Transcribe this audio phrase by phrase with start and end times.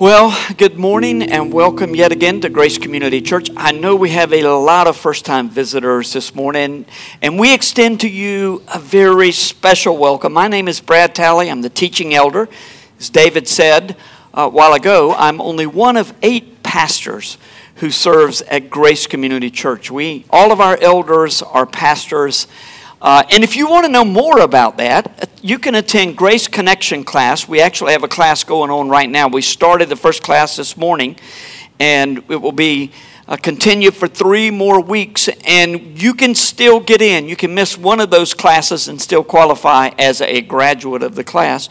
[0.00, 3.50] Well, good morning and welcome yet again to Grace Community Church.
[3.56, 6.86] I know we have a lot of first time visitors this morning,
[7.20, 10.32] and we extend to you a very special welcome.
[10.32, 12.48] My name is Brad Talley, I'm the teaching elder.
[13.00, 13.96] As David said
[14.32, 17.36] a while ago, I'm only one of eight pastors
[17.76, 19.90] who serves at Grace Community Church.
[19.90, 22.46] We, all of our elders are pastors.
[23.00, 27.04] Uh, and if you want to know more about that, you can attend Grace Connection
[27.04, 27.46] class.
[27.46, 29.28] We actually have a class going on right now.
[29.28, 31.16] We started the first class this morning,
[31.78, 32.90] and it will be
[33.28, 33.36] uh,
[33.92, 35.28] for three more weeks.
[35.46, 37.28] And you can still get in.
[37.28, 41.22] You can miss one of those classes and still qualify as a graduate of the
[41.22, 41.68] class.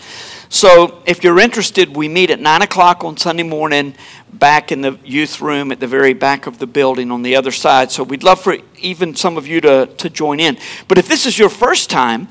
[0.50, 3.96] So if you're interested, we meet at 9 o'clock on Sunday morning
[4.32, 7.52] back in the youth room at the very back of the building on the other
[7.52, 7.92] side.
[7.92, 10.58] So we'd love for even some of you to, to join in.
[10.88, 12.30] But if this is your first time,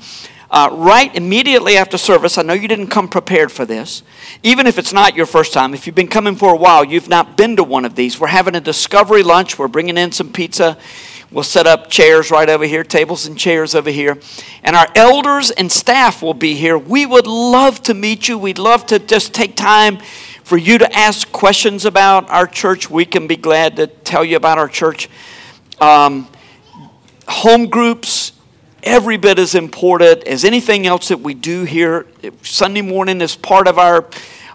[0.49, 4.01] uh, right immediately after service, I know you didn't come prepared for this.
[4.43, 7.09] Even if it's not your first time, if you've been coming for a while, you've
[7.09, 8.19] not been to one of these.
[8.19, 9.59] We're having a discovery lunch.
[9.59, 10.77] We're bringing in some pizza.
[11.29, 14.17] We'll set up chairs right over here, tables and chairs over here.
[14.63, 16.77] And our elders and staff will be here.
[16.77, 18.37] We would love to meet you.
[18.37, 19.97] We'd love to just take time
[20.45, 22.89] for you to ask questions about our church.
[22.89, 25.09] We can be glad to tell you about our church.
[25.81, 26.29] Um,
[27.27, 28.31] home groups,
[28.81, 32.07] every bit as important as anything else that we do here.
[32.41, 34.09] Sunday morning is part of our,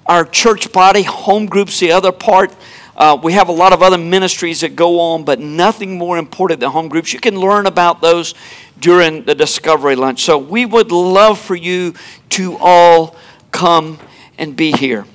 [0.06, 2.56] our church body, home groups, the other part.
[2.96, 6.60] Uh, we have a lot of other ministries that go on, but nothing more important
[6.60, 7.12] than home groups.
[7.12, 8.34] You can learn about those
[8.78, 10.22] during the discovery lunch.
[10.22, 11.94] So we would love for you
[12.30, 13.16] to all
[13.50, 13.98] come
[14.36, 15.06] and be here.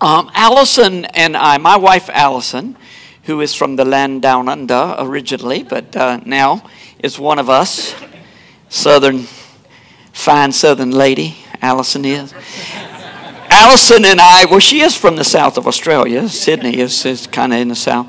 [0.00, 2.76] Um, Allison and I, my wife Allison,
[3.24, 6.68] who is from the land down under originally, but uh, now
[6.98, 7.94] is one of us,
[8.68, 9.26] southern,
[10.12, 12.34] fine southern lady, Allison is.
[13.62, 16.28] Allison and I, well, she is from the south of Australia.
[16.28, 18.08] Sydney is, is kind of in the south.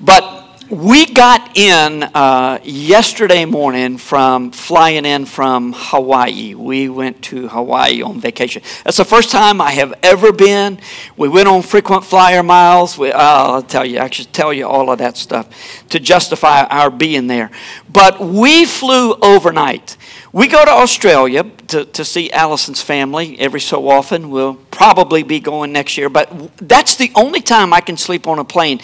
[0.00, 0.38] But
[0.70, 6.54] we got in uh, yesterday morning from flying in from Hawaii.
[6.54, 8.62] We went to Hawaii on vacation.
[8.82, 10.80] That's the first time I have ever been.
[11.16, 12.98] We went on frequent flyer miles.
[12.98, 16.64] We, uh, I'll tell you, I should tell you all of that stuff to justify
[16.64, 17.52] our being there.
[17.88, 19.96] But we flew overnight.
[20.30, 24.28] We go to Australia to, to see Allison's family every so often.
[24.28, 28.38] We'll probably be going next year, but that's the only time I can sleep on
[28.38, 28.80] a plane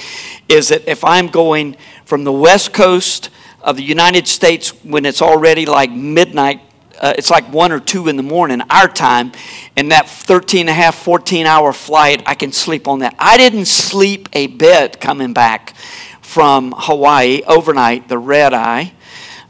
[0.48, 3.28] is that if I'm going from the west coast
[3.60, 6.62] of the United States when it's already like midnight,
[6.98, 9.32] uh, it's like one or two in the morning, our time,
[9.76, 13.14] and that 13 and a half, 14 hour flight, I can sleep on that.
[13.18, 15.76] I didn't sleep a bit coming back
[16.22, 18.93] from Hawaii overnight, the red eye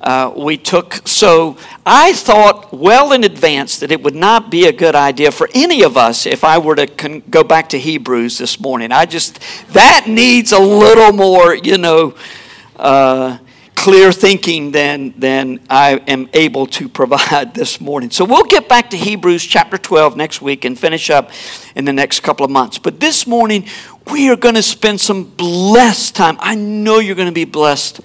[0.05, 1.01] uh, we took.
[1.09, 1.57] So
[1.87, 5.83] I thought well in advance that it would not be a good idea for any
[5.83, 8.93] of us if I were to con- go back to Hebrews this morning.
[8.93, 9.41] I just,
[9.73, 12.15] that needs a little more, you know,
[12.77, 13.39] uh,
[13.75, 18.11] clear thinking than, than I am able to provide this morning.
[18.11, 21.31] So we'll get back to Hebrews chapter 12 next week and finish up
[21.75, 22.77] in the next couple of months.
[22.77, 23.67] But this morning,
[24.13, 26.37] we are going to spend some blessed time.
[26.41, 28.03] I know you're going to be blessed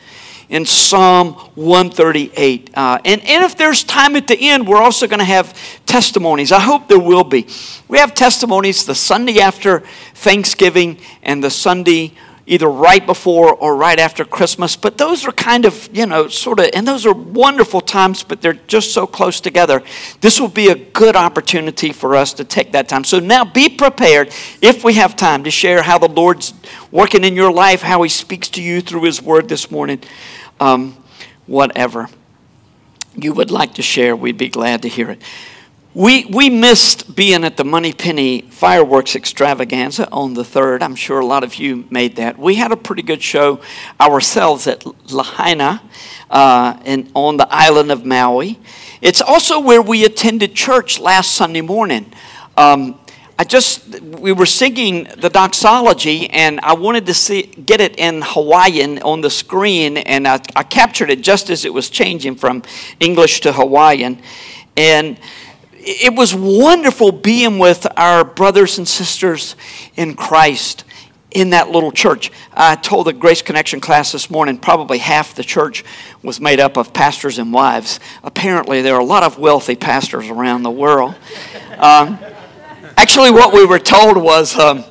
[0.50, 2.72] in Psalm 138.
[2.74, 6.52] Uh, and, and if there's time at the end, we're also going to have testimonies.
[6.52, 7.48] I hope there will be.
[7.88, 9.82] We have testimonies the Sunday after
[10.16, 12.14] Thanksgiving and the Sunday
[12.50, 14.76] either right before or right after Christmas.
[14.76, 18.42] But those are kind of, you know, sort of, and those are wonderful times, but
[18.42, 19.84] they're just so close together.
[20.20, 23.04] This will be a good opportunity for us to take that time.
[23.04, 24.34] So now be prepared
[24.64, 26.56] if we have time to share how the Lord's
[26.90, 30.02] working in your life, how He speaks to you through His Word this morning
[30.60, 30.96] um,
[31.48, 32.10] whatever
[33.16, 35.22] you would like to share, we'd be glad to hear it.
[35.96, 40.84] We, we missed being at the Money Penny Fireworks Extravaganza on the 3rd.
[40.84, 42.38] I'm sure a lot of you made that.
[42.38, 43.60] We had a pretty good show
[44.00, 45.82] ourselves at Lahaina
[46.30, 48.60] uh, in, on the island of Maui.
[49.02, 52.14] It's also where we attended church last Sunday morning.
[52.56, 52.99] Um,
[53.40, 58.22] I just we were singing the doxology, and I wanted to see get it in
[58.22, 62.64] Hawaiian on the screen, and I, I captured it just as it was changing from
[63.00, 64.22] English to Hawaiian,
[64.76, 65.18] and
[65.72, 69.56] it was wonderful being with our brothers and sisters
[69.96, 70.84] in Christ
[71.32, 72.34] in that little church.
[72.54, 75.86] I told the Grace Connection class this morning probably half the church
[76.22, 78.02] was made up of pastors and wives.
[78.22, 81.16] Apparently, there are a lot of wealthy pastors around the world.
[81.78, 82.20] Um,
[83.02, 84.84] Actually, what we were told was um,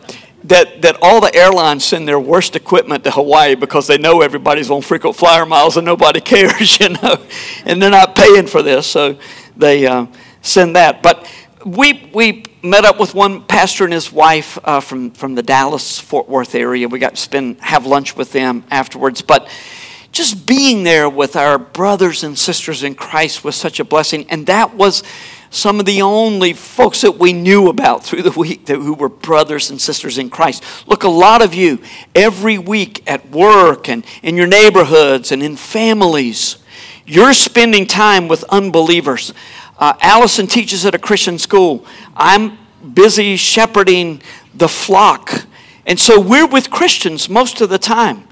[0.45, 4.71] that, that all the airlines send their worst equipment to Hawaii because they know everybody's
[4.71, 7.23] on frequent flyer miles and nobody cares, you know,
[7.67, 9.19] and they're not paying for this, so
[9.59, 10.07] they uh,
[10.41, 11.03] send that.
[11.03, 11.31] But
[11.67, 15.99] we, we met up with one pastor and his wife uh, from, from the Dallas
[15.99, 16.89] Fort Worth area.
[16.89, 19.21] We got to spend have lunch with them afterwards.
[19.21, 19.51] But
[20.13, 24.25] just being there with our brothers and sisters in Christ was such a blessing.
[24.31, 25.03] And that was
[25.51, 29.09] some of the only folks that we knew about through the week that, who were
[29.09, 30.63] brothers and sisters in Christ.
[30.87, 31.81] Look, a lot of you
[32.15, 36.59] every week at work and in your neighborhoods and in families,
[37.07, 39.33] you're spending time with unbelievers.
[39.79, 41.87] Uh, Allison teaches at a Christian school.
[42.15, 42.59] I'm
[42.95, 44.23] busy shepherding
[44.55, 45.47] the flock.
[45.87, 48.25] And so we're with Christians most of the time.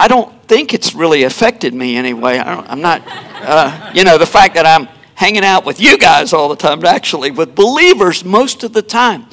[0.00, 2.38] I don't think it's really affected me anyway.
[2.38, 6.32] I am not, uh, you know, the fact that I'm hanging out with you guys
[6.32, 9.26] all the time, actually, with believers most of the time.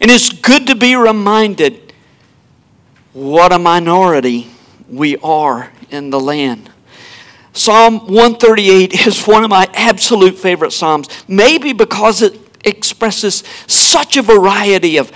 [0.00, 1.92] And it's good to be reminded
[3.12, 4.48] what a minority
[4.88, 6.70] we are in the land.
[7.52, 14.22] Psalm 138 is one of my absolute favorite Psalms, maybe because it expresses such a
[14.22, 15.10] variety of,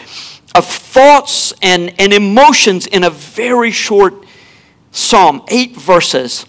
[0.55, 4.15] of thoughts and, and emotions in a very short
[4.91, 6.47] psalm, eight verses.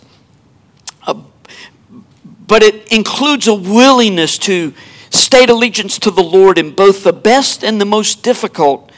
[2.48, 4.74] But it includes a willingness to
[5.10, 8.92] state allegiance to the Lord in both the best and the most difficult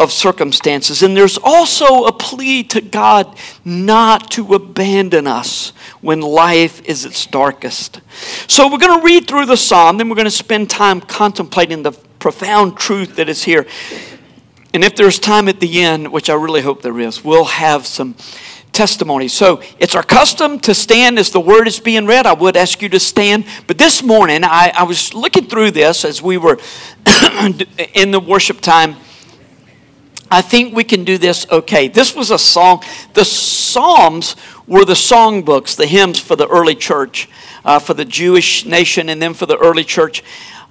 [0.00, 1.02] of circumstances.
[1.02, 7.26] And there's also a plea to God not to abandon us when life is its
[7.26, 8.00] darkest.
[8.48, 11.82] So we're going to read through the psalm, then we're going to spend time contemplating
[11.82, 13.66] the profound truth that is here.
[14.72, 17.86] And if there's time at the end, which I really hope there is, we'll have
[17.86, 18.14] some
[18.80, 19.28] testimony.
[19.28, 22.24] So it's our custom to stand as the word is being read.
[22.24, 23.44] I would ask you to stand.
[23.66, 26.58] But this morning, I, I was looking through this as we were
[27.92, 28.96] in the worship time.
[30.30, 31.88] I think we can do this okay.
[31.88, 32.82] This was a song.
[33.12, 34.34] The Psalms
[34.66, 37.28] were the songbooks, the hymns for the early church,
[37.66, 40.24] uh, for the Jewish nation, and then for the early church.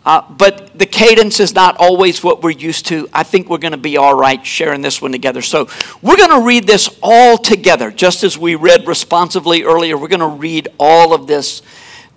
[0.05, 3.07] Uh, but the cadence is not always what we're used to.
[3.13, 5.41] I think we're going to be all right sharing this one together.
[5.41, 5.67] So
[6.01, 9.97] we're going to read this all together, just as we read responsively earlier.
[9.97, 11.61] We're going to read all of this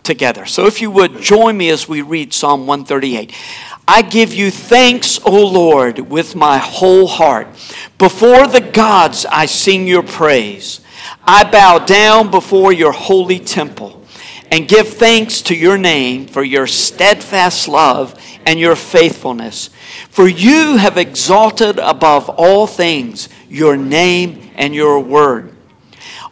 [0.05, 0.47] together.
[0.47, 3.35] So if you would join me as we read Psalm 138.
[3.87, 7.49] I give you thanks, O Lord, with my whole heart.
[7.99, 10.81] Before the gods, I sing your praise.
[11.25, 14.02] I bow down before your holy temple
[14.53, 18.15] and give thanks to your name for your steadfast love
[18.45, 19.71] and your faithfulness.
[20.11, 25.57] For you have exalted above all things your name and your word.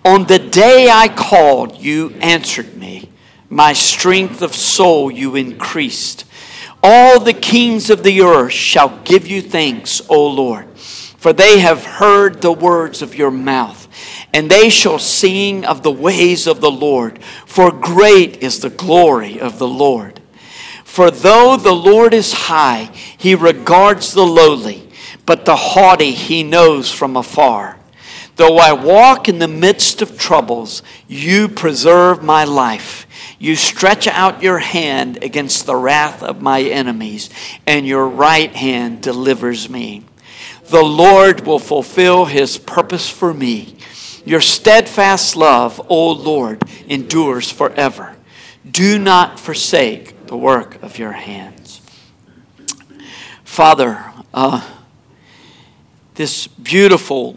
[0.04, 3.08] On the day I called, you answered me.
[3.48, 6.26] My strength of soul you increased.
[6.82, 10.66] All the kings of the earth shall give you thanks, O Lord,
[11.20, 13.86] for they have heard the words of your mouth
[14.32, 19.38] and they shall sing of the ways of the Lord, for great is the glory
[19.38, 20.18] of the Lord.
[20.82, 22.84] For though the Lord is high,
[23.18, 24.88] he regards the lowly,
[25.26, 27.76] but the haughty he knows from afar.
[28.36, 33.06] Though I walk in the midst of troubles, you preserve my life.
[33.38, 37.28] You stretch out your hand against the wrath of my enemies,
[37.66, 40.06] and your right hand delivers me.
[40.70, 43.74] The Lord will fulfill his purpose for me.
[44.24, 48.14] Your steadfast love, O Lord, endures forever.
[48.70, 51.80] Do not forsake the work of your hands.
[53.42, 54.64] Father, uh,
[56.14, 57.36] this beautiful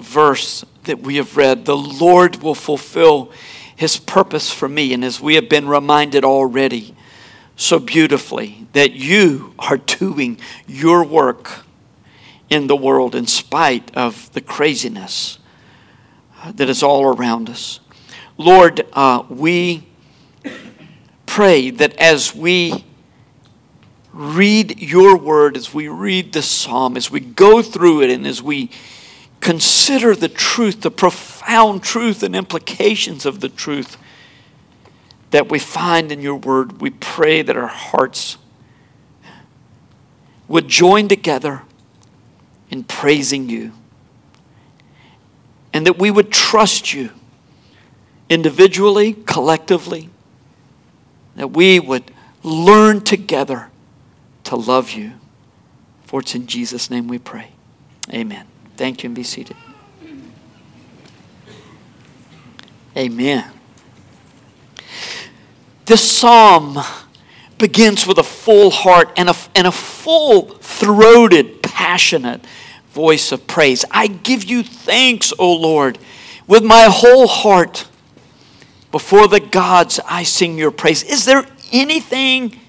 [0.00, 3.30] verse that we have read, the Lord will fulfill
[3.76, 4.94] his purpose for me.
[4.94, 6.94] And as we have been reminded already
[7.54, 11.66] so beautifully, that you are doing your work
[12.52, 15.38] in the world in spite of the craziness
[16.54, 17.80] that is all around us.
[18.36, 19.86] Lord, uh, we
[21.24, 22.84] pray that as we
[24.12, 28.42] read your word, as we read the psalm, as we go through it, and as
[28.42, 28.68] we
[29.40, 33.96] consider the truth, the profound truth and implications of the truth
[35.30, 38.36] that we find in your word, we pray that our hearts
[40.48, 41.62] would join together
[42.72, 43.70] in praising you
[45.72, 47.10] and that we would trust you
[48.28, 50.08] individually, collectively,
[51.36, 52.10] that we would
[52.42, 53.70] learn together
[54.44, 55.12] to love you.
[56.04, 57.52] For it's in Jesus' name we pray.
[58.12, 58.46] Amen.
[58.76, 59.56] Thank you and be seated.
[62.96, 63.50] Amen.
[65.86, 66.78] This psalm
[67.58, 72.44] begins with a full heart and a, and a full throated, passionate
[72.92, 73.84] voice of praise.
[73.90, 75.98] I give you thanks, O Lord,
[76.46, 77.88] with my whole heart.
[78.90, 81.02] Before the gods, I sing your praise.
[81.02, 82.60] Is there anything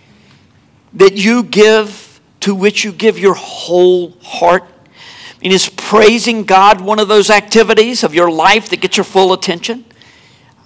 [0.93, 4.63] that you give to which you give your whole heart?
[4.63, 9.03] I mean, is praising God one of those activities of your life that gets your
[9.03, 9.83] full attention?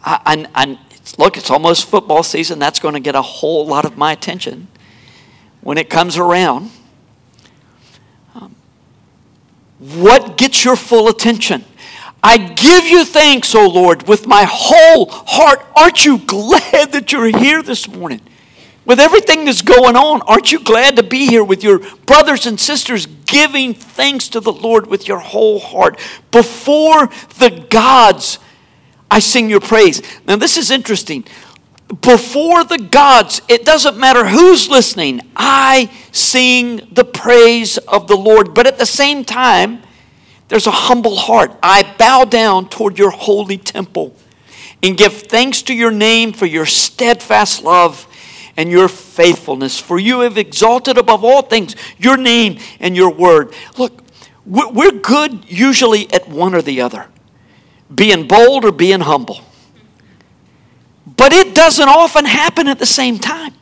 [0.03, 0.79] I, I, I,
[1.17, 2.59] look, it's almost football season.
[2.59, 4.67] That's going to get a whole lot of my attention
[5.61, 6.71] when it comes around.
[8.35, 8.55] Um,
[9.79, 11.63] what gets your full attention?
[12.23, 15.65] I give you thanks, O Lord, with my whole heart.
[15.75, 18.21] Aren't you glad that you're here this morning?
[18.85, 22.59] With everything that's going on, aren't you glad to be here with your brothers and
[22.59, 25.99] sisters giving thanks to the Lord with your whole heart?
[26.31, 27.07] Before
[27.37, 28.39] the gods,
[29.11, 30.01] I sing your praise.
[30.25, 31.25] Now, this is interesting.
[32.01, 38.53] Before the gods, it doesn't matter who's listening, I sing the praise of the Lord.
[38.53, 39.81] But at the same time,
[40.49, 41.51] there's a humble heart.
[41.63, 44.15] I bow down toward your holy temple
[44.83, 48.05] and give thanks to your name for your steadfast love
[48.57, 49.79] and your faithfulness.
[49.79, 53.53] For you have exalted above all things your name and your word.
[53.77, 54.03] Look,
[54.45, 57.07] we're good usually at one or the other
[57.93, 59.41] being bold or being humble.
[61.17, 63.53] But it doesn't often happen at the same time.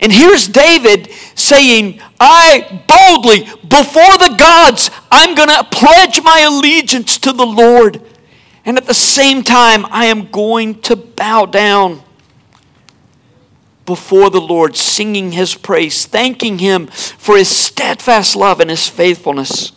[0.00, 7.18] And here's David saying, I boldly, before the gods, I'm going to pledge my allegiance
[7.18, 8.00] to the Lord.
[8.64, 12.02] And at the same time, I am going to bow down
[13.86, 19.72] before the Lord, singing his praise, thanking him for his steadfast love and his faithfulness.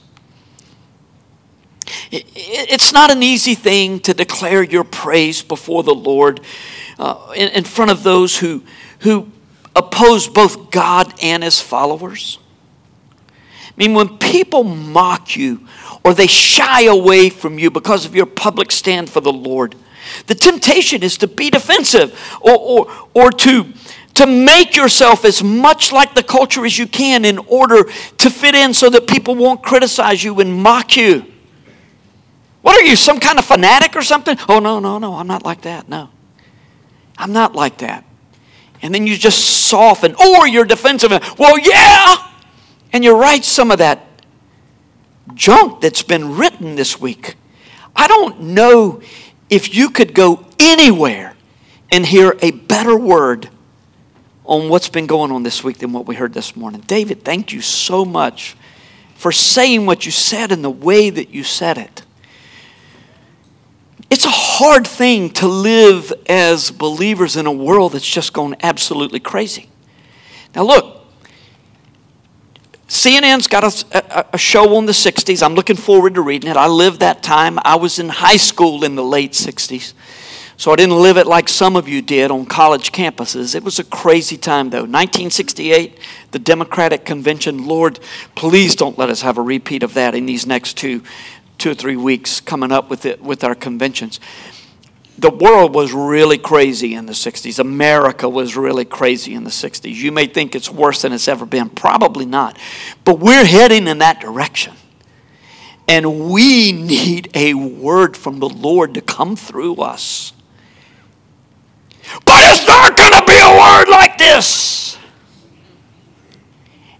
[2.11, 6.41] It's not an easy thing to declare your praise before the Lord
[6.99, 8.63] uh, in, in front of those who,
[8.99, 9.31] who
[9.75, 12.39] oppose both God and his followers.
[13.21, 15.67] I mean, when people mock you
[16.03, 19.75] or they shy away from you because of your public stand for the Lord,
[20.25, 23.71] the temptation is to be defensive or, or, or to,
[24.15, 28.55] to make yourself as much like the culture as you can in order to fit
[28.55, 31.25] in so that people won't criticize you and mock you.
[32.67, 34.37] What are you, some kind of fanatic or something?
[34.49, 35.87] Oh, no, no, no, I'm not like that.
[35.87, 36.09] No.
[37.17, 38.03] I'm not like that
[38.81, 41.11] and then you just soften, or you're defensive.
[41.37, 42.31] Well, yeah,
[42.93, 44.05] and you write some of that
[45.33, 47.35] junk that's been written this week.
[47.95, 49.01] I don't know
[49.49, 51.35] if you could go anywhere
[51.91, 53.49] and hear a better word
[54.45, 56.81] on what's been going on this week than what we heard this morning.
[56.81, 58.55] David, thank you so much
[59.15, 62.03] for saying what you said and the way that you said it.
[64.09, 69.19] It's a hard thing to live as believers in a world that's just gone absolutely
[69.19, 69.69] crazy.
[70.55, 71.05] Now, look,
[72.87, 75.43] CNN's got a, a, a, show on the 60s.
[75.43, 76.55] I'm looking forward to reading it.
[76.55, 77.59] I lived that time.
[77.63, 79.93] I was in high school in the late 60s.
[80.55, 83.53] So I didn't live it like some of you did on college campuses.
[83.53, 84.79] It was a crazy time, though.
[84.79, 85.99] 1968,
[86.31, 87.67] the Democratic Convention.
[87.67, 87.99] Lord,
[88.33, 91.03] please don't let us have a repeat of that in these next two
[91.57, 94.19] two or three weeks coming up with it with our conventions.
[95.19, 97.57] The world was really crazy in the 60s.
[97.57, 99.95] America was really crazy in the 60s.
[99.95, 101.69] You may think it's worse than it's ever been.
[101.69, 102.57] Probably not.
[103.03, 104.75] But we're heading in that direction.
[105.87, 110.33] And we need a word from the Lord to come through us.
[112.25, 114.97] But it's not going to be a word like this.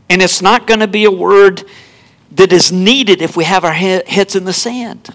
[0.10, 1.66] And it's not going to be a word
[2.38, 5.10] that is needed if we have our heads in the sand.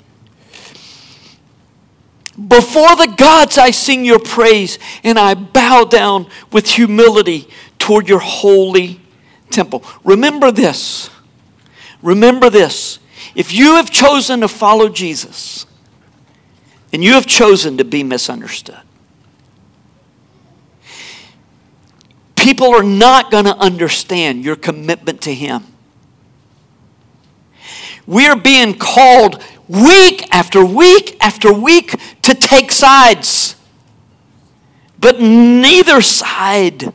[2.49, 7.49] Before the gods, I sing your praise, and I bow down with humility
[7.79, 9.01] toward your holy
[9.51, 9.85] temple.
[10.05, 11.11] Remember this.
[12.03, 12.99] Remember this.
[13.35, 15.67] If you have chosen to follow Jesus,
[16.93, 18.81] and you have chosen to be misunderstood,
[22.35, 25.72] people are not going to understand your commitment to Him
[28.07, 33.57] we're being called week after week after week to take sides.
[34.99, 36.93] But neither side,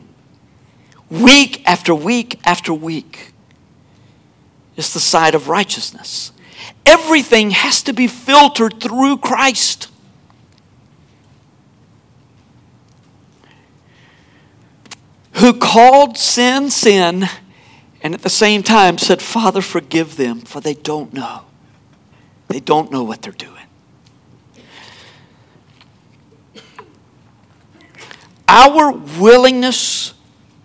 [1.10, 3.32] week after week after week,
[4.76, 6.32] is the side of righteousness.
[6.86, 9.88] Everything has to be filtered through Christ.
[15.34, 17.28] Who called sin sin
[18.02, 21.42] and at the same time said, Father, forgive them, for they don't know.
[22.48, 23.54] They don't know what they're doing.
[28.48, 30.14] Our willingness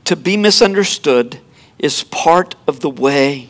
[0.06, 1.40] to be misunderstood
[1.80, 3.50] is part of the way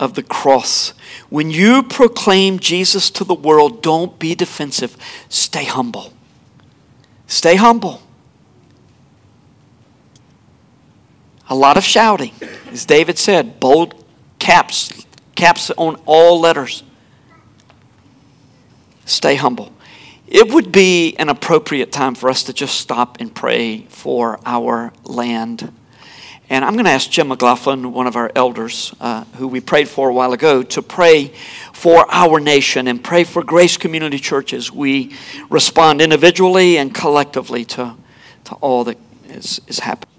[0.00, 0.94] of the cross.
[1.28, 4.96] When you proclaim Jesus to the world, don't be defensive.
[5.28, 6.12] Stay humble.
[7.26, 8.02] Stay humble.
[11.48, 12.32] A lot of shouting.
[12.70, 14.04] As David said, bold
[14.38, 16.82] caps, caps on all letters.
[19.04, 19.72] Stay humble.
[20.26, 24.92] It would be an appropriate time for us to just stop and pray for our
[25.04, 25.72] land.
[26.48, 29.88] And I'm going to ask Jim McLaughlin, one of our elders, uh, who we prayed
[29.88, 31.32] for a while ago, to pray
[31.72, 34.72] for our nation and pray for Grace Community Churches.
[34.72, 35.14] We
[35.50, 37.96] respond individually and collectively to,
[38.44, 38.98] to all that
[39.28, 40.15] is, is happening.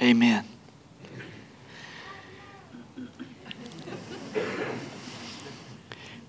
[0.00, 0.44] Amen.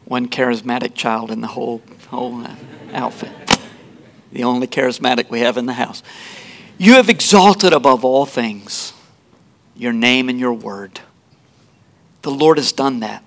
[0.05, 2.55] One charismatic child in the whole, whole uh,
[2.93, 3.31] outfit.
[4.31, 6.03] The only charismatic we have in the house.
[6.77, 8.93] You have exalted above all things
[9.75, 11.01] your name and your word.
[12.21, 13.23] The Lord has done that.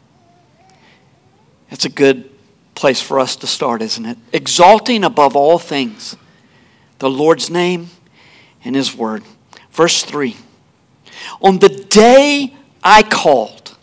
[1.71, 2.31] It's a good
[2.75, 4.19] place for us to start, isn't it?
[4.33, 6.17] Exalting above all things
[6.99, 7.91] the Lord's name
[8.65, 9.23] and his word.
[9.73, 10.37] Verse 3
[11.41, 13.77] On the day I called,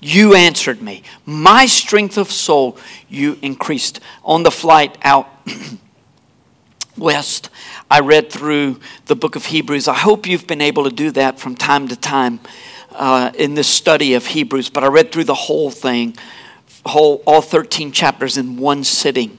[0.00, 1.02] you answered me.
[1.26, 2.78] My strength of soul
[3.08, 4.00] you increased.
[4.24, 5.28] On the flight out
[6.96, 7.50] west,
[7.90, 9.88] I read through the book of Hebrews.
[9.88, 12.40] I hope you've been able to do that from time to time
[12.92, 16.16] uh, in this study of Hebrews, but I read through the whole thing
[16.86, 19.38] whole all 13 chapters in one sitting.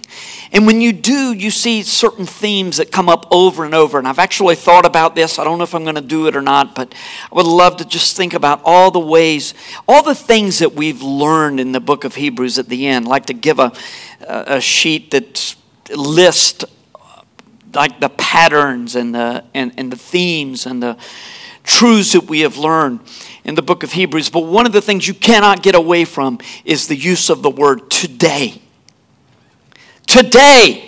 [0.52, 3.98] And when you do, you see certain themes that come up over and over.
[3.98, 5.40] And I've actually thought about this.
[5.40, 6.94] I don't know if I'm going to do it or not, but
[7.32, 9.54] I would love to just think about all the ways,
[9.88, 13.08] all the things that we've learned in the book of Hebrews at the end.
[13.08, 13.72] Like to give a,
[14.28, 15.56] a sheet that
[15.96, 16.66] lists
[17.74, 20.98] like the patterns and the, and, and the themes and the
[21.64, 23.00] truths that we have learned
[23.44, 24.30] in the book of Hebrews.
[24.30, 27.50] But one of the things you cannot get away from is the use of the
[27.50, 28.62] word today.
[30.08, 30.88] Today.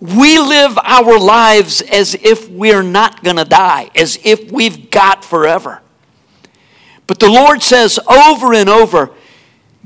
[0.00, 5.24] We live our lives as if we're not going to die, as if we've got
[5.24, 5.82] forever.
[7.06, 9.10] But the Lord says over and over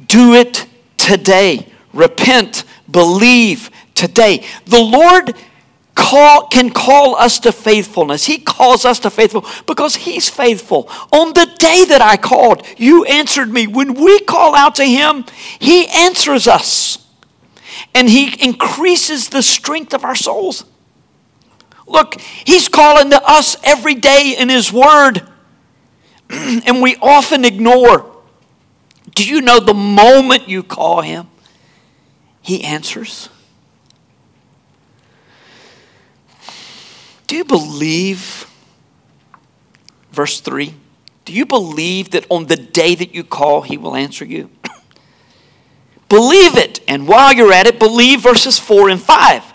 [0.07, 1.73] do it today.
[1.93, 4.45] Repent, believe today.
[4.67, 5.35] The Lord
[5.95, 8.27] call, can call us to faithfulness.
[8.27, 10.89] He calls us to faithful because He's faithful.
[11.13, 13.67] On the day that I called, you answered me.
[13.67, 15.25] When we call out to Him,
[15.59, 16.99] He answers us
[17.95, 20.65] and He increases the strength of our souls.
[21.87, 25.23] Look, He's calling to us every day in His Word,
[26.31, 28.11] and we often ignore.
[29.15, 31.29] Do you know the moment you call Him,
[32.43, 33.29] He answers?
[37.27, 38.47] Do you believe,
[40.13, 40.75] verse 3,
[41.25, 44.51] do you believe that on the day that you call, he will answer you?
[46.09, 46.81] believe it.
[46.87, 49.55] And while you're at it, believe verses 4 and 5.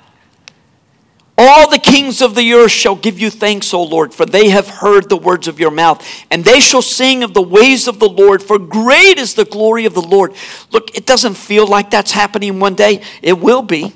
[1.41, 4.67] All the kings of the earth shall give you thanks, O Lord, for they have
[4.67, 8.09] heard the words of your mouth, and they shall sing of the ways of the
[8.09, 10.33] Lord, for great is the glory of the Lord.
[10.71, 13.03] Look, it doesn't feel like that's happening one day.
[13.21, 13.93] It will be.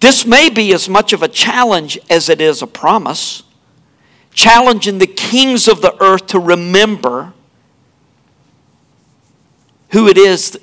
[0.00, 3.42] This may be as much of a challenge as it is a promise,
[4.32, 7.32] challenging the kings of the earth to remember
[9.90, 10.58] who it is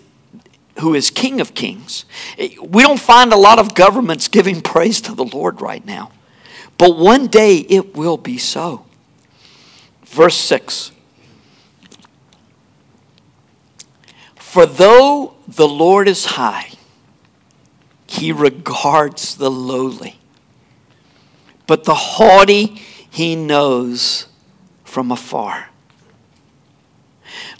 [0.79, 2.05] who is King of Kings.
[2.37, 6.11] We don't find a lot of governments giving praise to the Lord right now,
[6.77, 8.85] but one day it will be so.
[10.05, 10.91] Verse 6
[14.35, 16.71] For though the Lord is high,
[18.09, 20.19] he regards the lowly.
[21.67, 24.27] But the haughty he knows
[24.83, 25.69] from afar.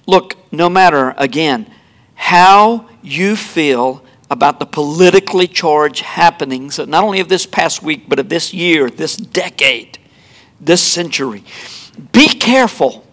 [0.08, 1.72] Look, no matter, again,
[2.16, 8.18] how you feel about the politically charged happenings, not only of this past week, but
[8.18, 10.00] of this year, this decade,
[10.60, 11.44] this century,
[12.12, 13.06] be careful.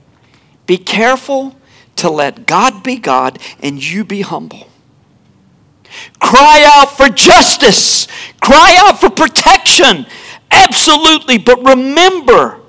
[0.67, 1.55] Be careful
[1.97, 4.69] to let God be God and you be humble.
[6.21, 8.07] Cry out for justice.
[8.41, 10.07] Cry out for protection.
[10.51, 11.39] Absolutely.
[11.39, 12.61] But remember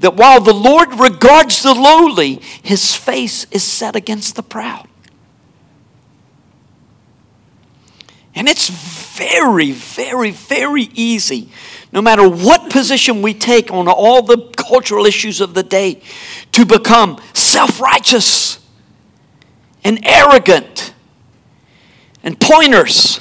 [0.00, 4.88] that while the Lord regards the lowly, his face is set against the proud.
[8.34, 11.50] And it's very, very, very easy,
[11.92, 16.00] no matter what position we take on all the cultural issues of the day,
[16.52, 18.58] to become self righteous
[19.84, 20.94] and arrogant
[22.22, 23.20] and pointers.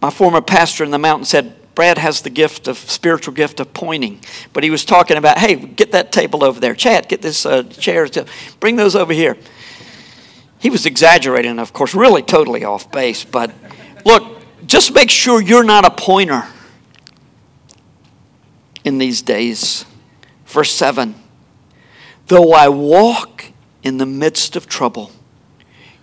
[0.00, 3.74] My former pastor in the mountain said, Brad has the gift of spiritual gift of
[3.74, 4.20] pointing,
[4.52, 6.74] but he was talking about, hey, get that table over there.
[6.74, 8.08] Chad, get this uh, chair.
[8.60, 9.36] Bring those over here.
[10.58, 13.24] He was exaggerating, of course, really totally off base.
[13.24, 13.52] But
[14.06, 16.44] look, just make sure you're not a pointer
[18.84, 19.84] in these days.
[20.46, 21.14] Verse 7
[22.28, 25.12] Though I walk in the midst of trouble,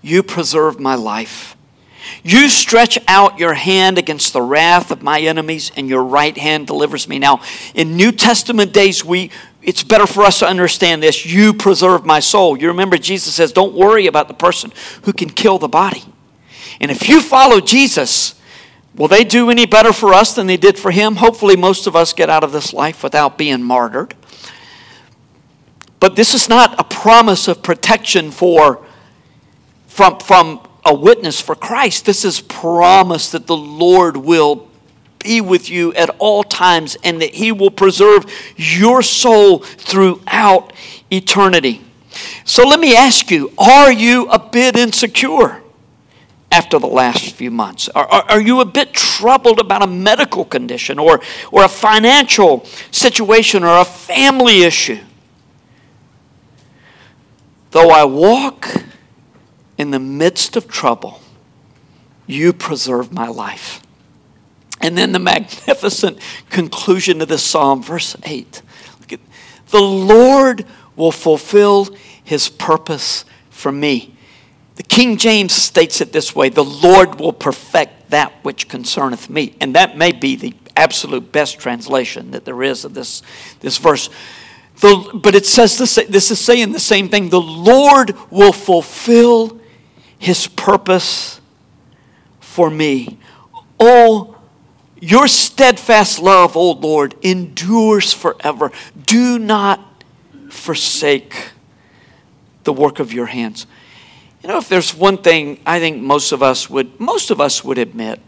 [0.03, 1.57] you preserve my life.
[2.23, 6.67] You stretch out your hand against the wrath of my enemies, and your right hand
[6.67, 7.17] delivers me.
[7.17, 7.41] Now,
[7.73, 9.31] in New Testament days, we
[9.63, 11.25] it's better for us to understand this.
[11.25, 12.57] You preserve my soul.
[12.57, 16.03] You remember Jesus says, Don't worry about the person who can kill the body.
[16.81, 18.35] And if you follow Jesus,
[18.93, 21.15] will they do any better for us than they did for him?
[21.15, 24.15] Hopefully, most of us get out of this life without being martyred.
[26.01, 28.85] But this is not a promise of protection for
[29.93, 32.05] from, from a witness for Christ.
[32.05, 34.67] This is promise that the Lord will
[35.19, 38.25] be with you at all times and that He will preserve
[38.55, 40.73] your soul throughout
[41.11, 41.83] eternity.
[42.43, 45.61] So let me ask you are you a bit insecure
[46.51, 47.87] after the last few months?
[47.89, 52.65] Are, are, are, you a bit troubled about a medical condition or, or a financial
[52.89, 54.99] situation or a family issue?
[57.69, 58.67] Though I walk
[59.77, 61.21] in the midst of trouble,
[62.27, 63.81] you preserve my life.
[64.81, 68.61] And then the magnificent conclusion of this psalm, verse 8.
[68.99, 69.19] Look at,
[69.69, 71.87] the Lord will fulfill
[72.23, 74.15] his purpose for me.
[74.75, 79.55] The King James states it this way the Lord will perfect that which concerneth me.
[79.61, 83.21] And that may be the absolute best translation that there is of this,
[83.59, 84.09] this verse.
[84.81, 87.29] The, but it says this, this is saying the same thing.
[87.29, 89.59] The Lord will fulfill
[90.23, 91.41] his purpose
[92.39, 93.17] for me.
[93.77, 94.37] Oh,
[95.01, 98.71] your steadfast love, O Lord, endures forever.
[99.05, 99.81] Do not
[100.49, 101.51] forsake
[102.63, 103.67] the work of your hands.
[104.41, 107.61] You know, if there's one thing I think most of us would most of us
[107.65, 108.21] would admit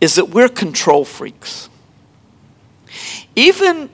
[0.00, 1.68] is that we're control freaks.
[3.36, 3.90] Even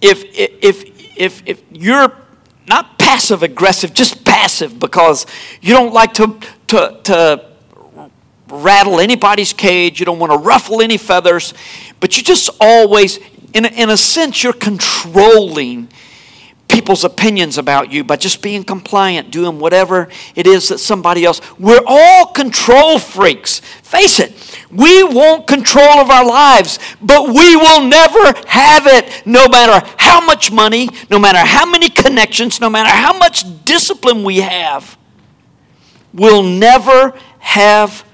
[0.00, 2.12] if if if if you're
[2.66, 5.26] not passive aggressive, just passive because
[5.60, 7.44] you don't like to, to, to
[8.48, 11.52] rattle anybody's cage, you don't want to ruffle any feathers,
[12.00, 13.18] but you just always,
[13.52, 15.88] in in a sense, you're controlling
[16.66, 21.42] people's opinions about you by just being compliant, doing whatever it is that somebody else.
[21.58, 23.60] We're all control freaks.
[23.82, 24.32] Face it,
[24.70, 30.20] we want control of our lives, but we will never have it no matter how
[30.24, 34.98] much money, no matter how many connections, no matter how much discipline we have.
[36.12, 38.04] We'll never have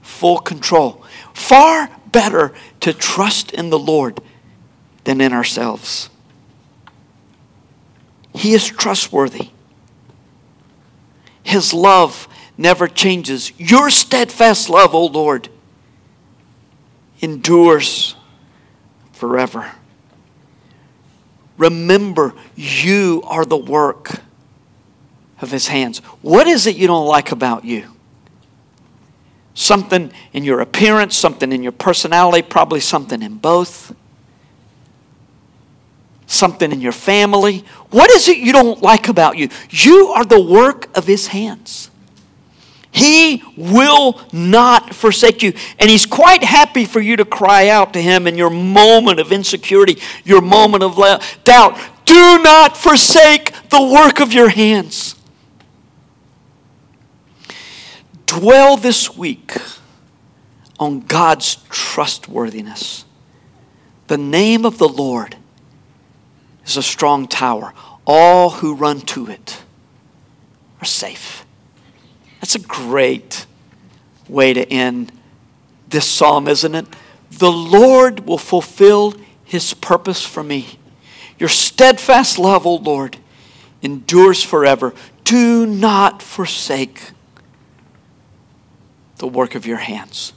[0.00, 1.04] full control.
[1.34, 4.20] Far better to trust in the Lord
[5.04, 6.10] than in ourselves.
[8.34, 9.50] He is trustworthy.
[11.42, 13.52] His love never changes.
[13.58, 15.48] Your steadfast love, O Lord,
[17.22, 18.14] endures
[19.12, 19.70] forever.
[21.56, 24.20] Remember, you are the work
[25.40, 25.98] of His hands.
[26.20, 27.88] What is it you don't like about you?
[29.54, 33.94] Something in your appearance, something in your personality, probably something in both
[36.32, 37.64] something in your family.
[37.90, 39.48] What is it you don't like about you?
[39.70, 41.90] You are the work of His hands.
[42.92, 45.54] He will not forsake you.
[45.78, 49.32] And He's quite happy for you to cry out to Him in your moment of
[49.32, 50.96] insecurity, your moment of
[51.42, 51.78] doubt.
[52.04, 55.16] Do not forsake the work of your hands.
[58.26, 59.56] Dwell this week
[60.78, 63.04] on God's trustworthiness.
[64.08, 65.36] The name of the Lord
[66.66, 67.72] is a strong tower.
[68.06, 69.62] All who run to it
[70.80, 71.41] are safe.
[72.42, 73.46] That's a great
[74.28, 75.12] way to end
[75.88, 76.86] this psalm, isn't it?
[77.30, 80.80] The Lord will fulfill his purpose for me.
[81.38, 83.18] Your steadfast love, O Lord,
[83.80, 84.92] endures forever.
[85.22, 87.12] Do not forsake
[89.18, 90.32] the work of your hands.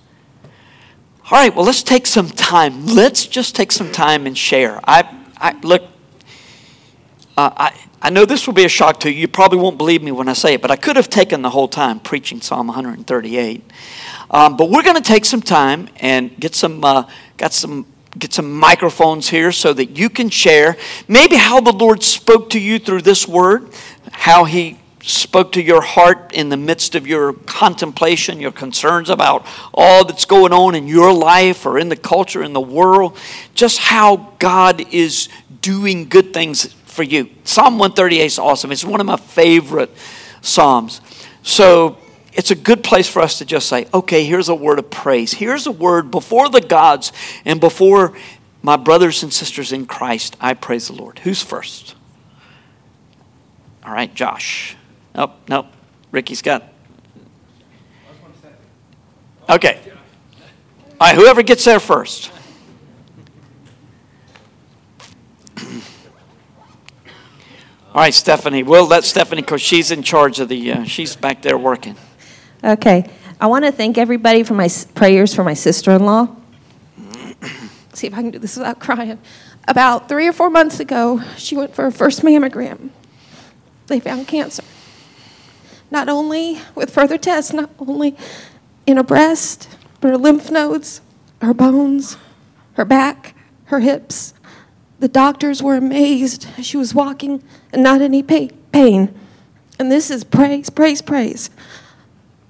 [1.32, 2.86] All right, well, let's take some time.
[2.86, 4.80] Let's just take some time and share.
[4.88, 5.82] I, I look,
[7.38, 9.22] uh, I, I know this will be a shock to you.
[9.22, 11.50] You probably won't believe me when I say it, but I could have taken the
[11.50, 13.64] whole time preaching Psalm 138.
[14.30, 17.86] Um, but we're going to take some time and get some, uh, got some,
[18.18, 22.60] get some microphones here so that you can share maybe how the Lord spoke to
[22.60, 23.70] you through this word,
[24.12, 29.46] how He spoke to your heart in the midst of your contemplation, your concerns about
[29.74, 33.18] all that's going on in your life or in the culture, in the world,
[33.54, 35.30] just how God is
[35.62, 37.30] doing good things for you.
[37.44, 38.72] Psalm 138 is awesome.
[38.72, 39.92] It's one of my favorite
[40.42, 41.02] Psalms.
[41.44, 41.98] So
[42.34, 45.34] it's a good place for us to just say, okay, here's a word of praise.
[45.34, 47.12] Here's a word before the gods
[47.44, 48.14] and before
[48.64, 50.38] my brothers and sisters in Christ.
[50.40, 51.20] I praise the Lord.
[51.20, 51.96] Who's first?
[53.86, 54.76] All right, Josh.
[55.14, 55.68] Nope, nope.
[56.12, 56.64] Ricky's got.
[59.50, 59.80] Okay.
[61.00, 62.32] All right, whoever gets there first.
[67.96, 68.62] All right, Stephanie.
[68.62, 71.96] We'll let Stephanie, because she's in charge of the, uh, she's back there working.
[72.62, 73.10] Okay.
[73.40, 76.28] I want to thank everybody for my prayers for my sister in law.
[77.94, 79.18] See if I can do this without crying.
[79.66, 82.90] About three or four months ago, she went for her first mammogram.
[83.88, 84.66] They found cancer.
[85.90, 88.18] Not only with further tests, not only
[88.86, 89.70] in her breast,
[90.02, 91.00] but her lymph nodes,
[91.42, 92.18] her bones,
[92.74, 93.36] her back,
[93.68, 94.34] her hips,
[95.06, 96.48] the doctors were amazed.
[96.64, 99.14] She was walking and not any pain.
[99.78, 101.52] And this is praise, praise, praise.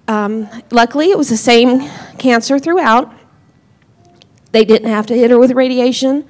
[0.08, 1.82] Um, luckily, it was the same
[2.18, 3.13] cancer throughout.
[4.54, 6.26] They didn't have to hit her with radiation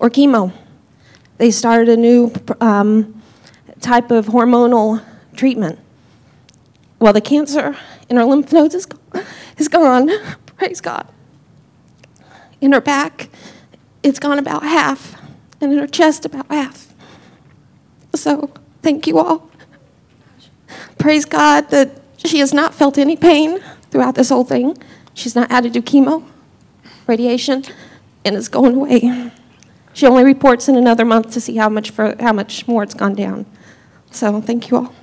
[0.00, 0.52] or chemo.
[1.36, 3.22] They started a new um,
[3.80, 5.00] type of hormonal
[5.36, 5.78] treatment.
[6.98, 7.76] Well, the cancer
[8.08, 8.88] in her lymph nodes is,
[9.56, 10.10] is gone.
[10.56, 11.06] Praise God.
[12.60, 13.28] In her back,
[14.02, 15.17] it's gone about half
[15.60, 16.92] and in her chest about half.
[18.14, 18.50] So
[18.82, 19.50] thank you all.
[20.98, 24.76] Praise God that she has not felt any pain throughout this whole thing.
[25.14, 26.24] She's not had to do chemo,
[27.06, 27.64] radiation,
[28.24, 29.32] and it's going away.
[29.92, 32.94] She only reports in another month to see how much for, how much more it's
[32.94, 33.46] gone down.
[34.10, 34.94] So thank you all.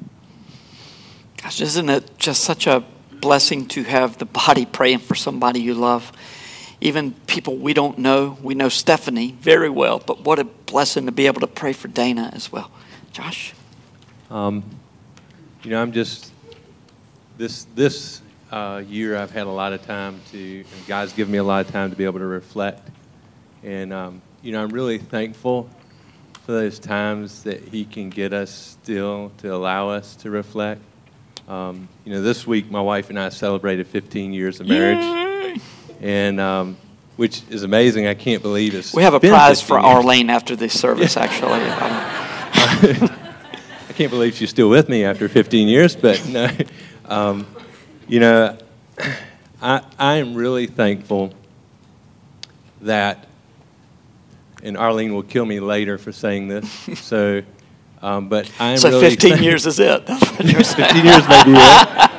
[1.42, 5.74] Gosh, isn't it just such a blessing to have the body praying for somebody you
[5.74, 6.12] love?
[6.86, 8.38] Even people we don't know.
[8.44, 11.88] We know Stephanie very well, but what a blessing to be able to pray for
[11.88, 12.70] Dana as well.
[13.12, 13.56] Josh?
[14.30, 14.64] Um,
[15.64, 16.32] you know, I'm just,
[17.40, 18.22] this, this
[18.52, 21.66] uh, year I've had a lot of time to, and God's given me a lot
[21.66, 22.88] of time to be able to reflect.
[23.64, 25.68] And, um, you know, I'm really thankful
[26.44, 30.82] for those times that He can get us still to allow us to reflect.
[31.48, 35.04] Um, you know, this week my wife and I celebrated 15 years of marriage.
[35.04, 35.62] Yay!
[36.02, 36.78] And um,
[37.16, 38.08] which is amazing.
[38.08, 38.94] I can't believe it's.
[38.94, 39.86] We have a prize for years.
[39.86, 41.60] Arlene after this service, actually.
[43.90, 46.50] I can't believe she's still with me after 15 years, but no,
[47.06, 47.48] um,
[48.08, 48.58] you know,
[49.62, 51.34] I I am really thankful
[52.82, 53.28] that,
[54.64, 56.70] and Arlene will kill me later for saying this.
[57.00, 57.42] So,
[58.02, 60.08] um, but I'm so really 15 years is it.
[60.10, 60.92] 15 years may
[61.46, 62.15] be it.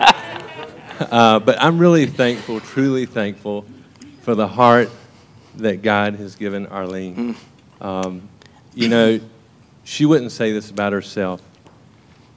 [0.99, 3.67] Uh, but I'm really thankful, truly thankful,
[4.23, 4.91] for the heart
[5.57, 7.35] that God has given Arlene.
[7.81, 7.85] Mm.
[7.85, 8.29] Um,
[8.75, 9.21] you know,
[9.85, 11.43] she wouldn't say this about herself,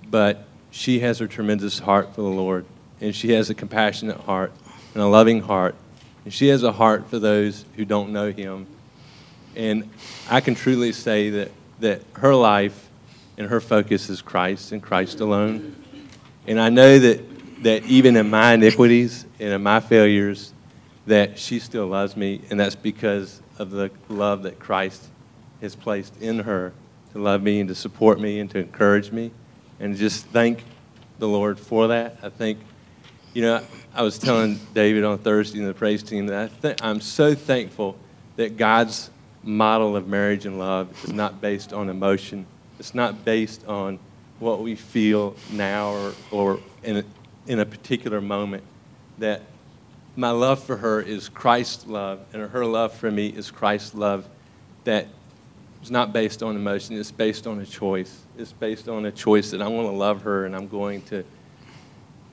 [0.10, 2.66] but she has a tremendous heart for the Lord,
[3.02, 4.52] and she has a compassionate heart
[4.94, 5.76] and a loving heart,
[6.26, 8.68] and she has a heart for those who don't know Him.
[9.56, 9.90] And
[10.30, 12.90] I can truly say that, that her life
[13.38, 15.76] and her focus is Christ and Christ alone.
[16.46, 17.22] And I know that
[17.62, 20.54] that even in my iniquities and in my failures,
[21.08, 25.08] that she still loves me, and that's because of the love that Christ
[25.62, 26.72] has placed in her
[27.14, 29.32] to love me and to support me and to encourage me,
[29.80, 30.64] and just thank
[31.18, 32.18] the Lord for that.
[32.22, 32.60] I think,
[33.34, 33.62] you know,
[33.94, 37.36] I was telling David on Thursday in the praise team that I th- I'm so
[37.36, 37.98] thankful
[38.36, 39.10] that God's
[39.44, 42.46] model of marriage and love is not based on emotion.
[42.78, 44.00] It's not based on
[44.40, 47.04] what we feel now or, or in,
[47.50, 48.64] in a particular moment
[49.18, 49.42] that
[50.16, 54.30] my love for her is Christ's love, and her love for me is Christ's love
[54.84, 55.08] that
[55.82, 58.22] is not based on emotion, it's based on a choice.
[58.38, 61.24] It's based on a choice that I want to love her and I'm going to,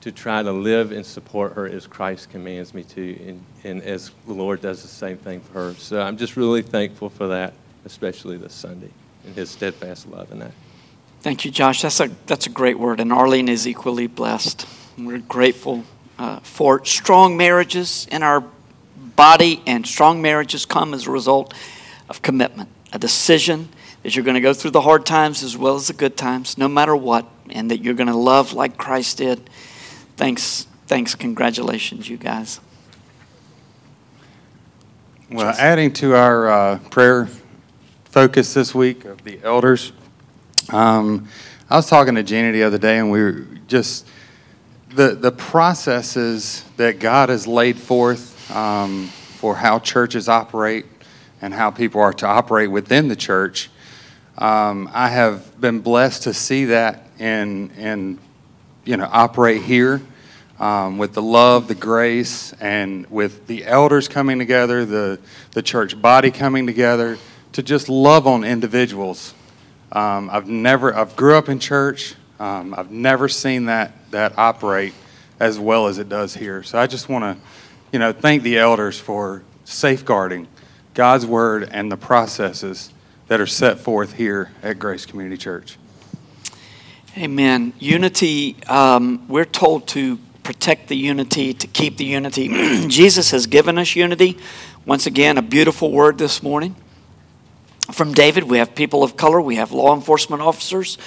[0.01, 4.11] to try to live and support her as Christ commands me to, and, and as
[4.27, 5.73] the Lord does the same thing for her.
[5.75, 7.53] So I'm just really thankful for that,
[7.85, 8.91] especially this Sunday,
[9.25, 10.51] and his steadfast love in that.
[11.21, 11.81] Thank you, Josh.
[11.81, 14.67] That's a, that's a great word, and Arlene is equally blessed.
[14.97, 15.83] We're grateful
[16.17, 18.43] uh, for strong marriages in our
[19.15, 21.53] body, and strong marriages come as a result
[22.09, 23.69] of commitment, a decision
[24.01, 26.57] that you're going to go through the hard times as well as the good times,
[26.57, 29.47] no matter what, and that you're going to love like Christ did.
[30.15, 32.59] Thanks, thanks, congratulations, you guys.
[35.29, 37.27] Well, adding to our uh, prayer
[38.05, 39.91] focus this week of the elders,
[40.71, 41.27] um,
[41.69, 44.07] I was talking to Jeannie the other day, and we were just
[44.97, 50.85] the, the processes that God has laid forth um, for how churches operate
[51.39, 53.69] and how people are to operate within the church,
[54.39, 58.17] um, I have been blessed to see that and, and
[58.85, 60.01] you know, operate here.
[60.59, 65.19] um, with the love, the grace, and with the elders coming together, the,
[65.51, 67.17] the church body coming together
[67.53, 69.33] to just love on individuals.
[69.91, 72.15] Um, I've never, I've grew up in church.
[72.39, 74.93] Um, I've never seen that, that operate
[75.39, 76.63] as well as it does here.
[76.63, 77.43] So I just want to,
[77.91, 80.47] you know, thank the elders for safeguarding
[80.93, 82.91] God's word and the processes
[83.27, 85.77] that are set forth here at Grace Community Church.
[87.17, 87.73] Amen.
[87.79, 92.47] Unity, um, we're told to protect the unity, to keep the unity.
[92.87, 94.37] Jesus has given us unity.
[94.85, 96.75] Once again, a beautiful word this morning.
[97.91, 100.97] From David, we have people of color, we have law enforcement officers,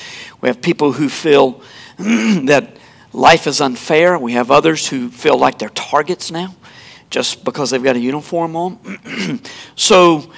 [0.40, 1.62] we have people who feel
[1.98, 2.76] that
[3.12, 6.54] life is unfair, we have others who feel like they're targets now
[7.10, 9.40] just because they've got a uniform on.
[9.76, 10.30] so,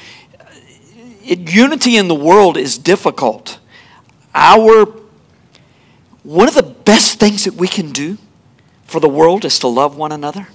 [1.25, 3.59] it, unity in the world is difficult.
[4.35, 4.87] Our
[6.23, 8.17] one of the best things that we can do
[8.85, 10.47] for the world is to love one another.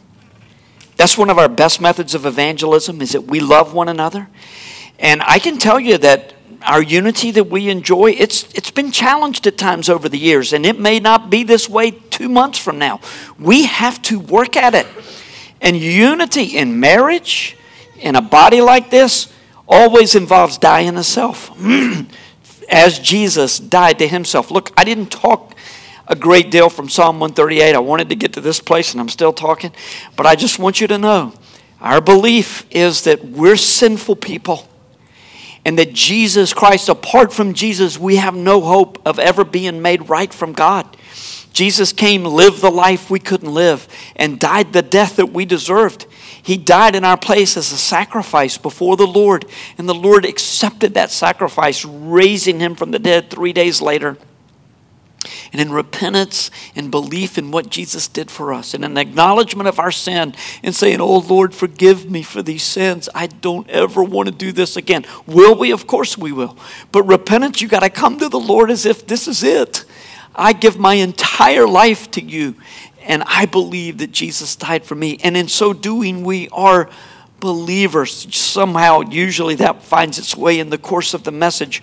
[0.96, 4.30] That's one of our best methods of evangelism is that we love one another.
[5.00, 6.34] And I can tell you that
[6.64, 10.66] our unity that we enjoy, it's, it's been challenged at times over the years, and
[10.66, 13.00] it may not be this way two months from now.
[13.40, 14.88] We have to work at it.
[15.62, 17.56] And unity in marriage,
[18.00, 19.32] in a body like this,
[19.68, 21.52] always involves dying to self.
[22.70, 24.52] As Jesus died to himself.
[24.52, 25.56] Look, I didn't talk
[26.08, 27.76] a great deal from Psalm 138.
[27.76, 29.72] I wanted to get to this place and I'm still talking,
[30.16, 31.34] but I just want you to know
[31.80, 34.68] our belief is that we're sinful people
[35.68, 40.08] and that Jesus Christ, apart from Jesus, we have no hope of ever being made
[40.08, 40.96] right from God.
[41.52, 46.06] Jesus came, lived the life we couldn't live, and died the death that we deserved.
[46.42, 49.44] He died in our place as a sacrifice before the Lord,
[49.78, 54.16] and the Lord accepted that sacrifice, raising him from the dead three days later.
[55.52, 59.80] And in repentance and belief in what Jesus did for us, and an acknowledgement of
[59.80, 63.10] our sin, and saying, Oh Lord, forgive me for these sins.
[63.16, 65.06] I don't ever want to do this again.
[65.26, 65.72] Will we?
[65.72, 66.58] Of course we will.
[66.92, 69.86] But repentance, you got to come to the Lord as if this is it.
[70.36, 72.56] I give my entire life to you,
[73.02, 75.20] and I believe that Jesus died for me.
[75.24, 76.90] And in so doing, we are
[77.40, 78.36] believers.
[78.36, 81.82] Somehow, usually that finds its way in the course of the message.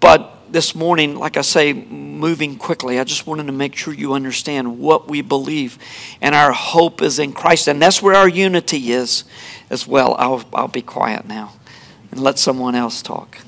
[0.00, 4.14] But this morning, like I say, moving quickly, I just wanted to make sure you
[4.14, 5.78] understand what we believe.
[6.20, 7.68] And our hope is in Christ.
[7.68, 9.24] And that's where our unity is
[9.70, 10.14] as well.
[10.18, 11.52] I'll, I'll be quiet now
[12.10, 13.38] and let someone else talk.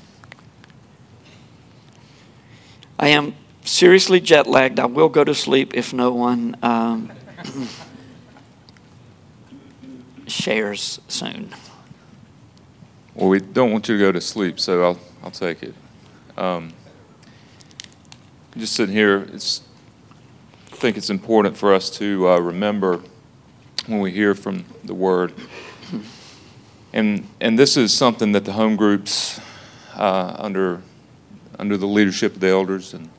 [2.99, 3.33] I am
[3.63, 4.79] seriously jet lagged.
[4.79, 7.11] I will go to sleep if no one um,
[10.27, 11.51] shares soon.
[13.15, 15.73] Well, we don't want you to go to sleep, so I'll, I'll take it.
[16.37, 16.73] Um,
[18.57, 19.61] just sitting here, it's,
[20.71, 23.01] I think it's important for us to uh, remember
[23.87, 25.33] when we hear from the Word.
[26.93, 29.39] And, and this is something that the home groups,
[29.95, 30.81] uh, under,
[31.57, 33.09] under the leadership of the elders, and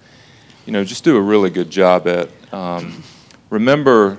[0.66, 2.28] you know, just do a really good job at.
[2.52, 3.02] Um,
[3.48, 4.18] remember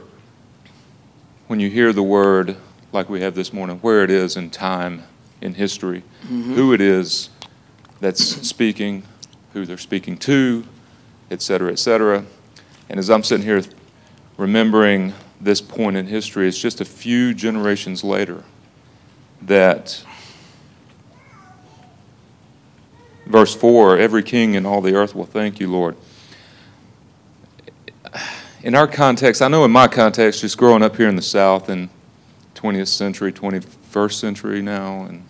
[1.48, 2.58] when you hear the word,
[2.92, 5.04] like we have this morning, where it is in time,
[5.42, 6.56] in history, mm-hmm.
[6.56, 7.30] who it is
[8.04, 9.02] that's speaking,
[9.54, 10.66] who they're speaking to,
[11.32, 12.26] et cetera, et cetera.
[12.90, 13.62] And as I'm sitting here
[14.36, 18.44] remembering this point in history, it's just a few generations later
[19.42, 20.04] that
[23.26, 25.96] verse 4 every king in all the earth will thank you, Lord.
[28.64, 31.70] In our context, I know in my context, just growing up here in the South
[31.70, 31.90] in
[32.56, 35.24] 20th century, 21st century now, and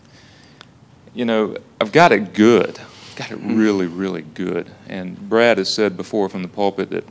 [1.13, 2.79] you know, I've got it good
[3.13, 4.71] I've got it really, really good.
[4.89, 7.03] And Brad has said before from the pulpit that,